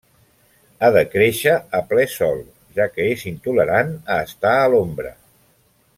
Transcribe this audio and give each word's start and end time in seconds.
Ha 0.81 0.87
de 0.95 1.03
créixer 1.15 1.53
a 1.81 1.83
ple 1.91 2.07
sol, 2.15 2.41
ja 2.79 2.89
que 2.95 3.07
és 3.11 3.27
intolerant 3.35 3.93
a 4.17 4.19
estar 4.31 4.55
a 4.63 4.69
l'ombra. 4.73 5.17